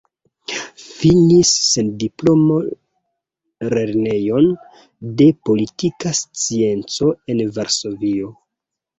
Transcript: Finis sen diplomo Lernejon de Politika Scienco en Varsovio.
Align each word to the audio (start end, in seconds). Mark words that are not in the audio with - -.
Finis 0.83 1.49
sen 1.73 1.89
diplomo 2.03 2.55
Lernejon 3.73 4.47
de 5.19 5.27
Politika 5.49 6.13
Scienco 6.21 7.11
en 7.35 7.43
Varsovio. 7.59 8.31